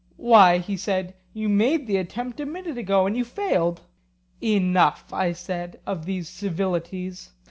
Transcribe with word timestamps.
Why, 0.17 0.57
he 0.57 0.77
said, 0.77 1.13
you 1.31 1.47
made 1.47 1.85
the 1.85 1.97
attempt 1.97 2.39
a 2.39 2.45
minute 2.47 2.75
ago, 2.75 3.05
and 3.05 3.15
you 3.15 3.23
failed. 3.23 3.81
Enough, 4.41 5.13
I 5.13 5.31
said, 5.31 5.79
of 5.85 6.07
these 6.07 6.27
civilities. 6.27 7.33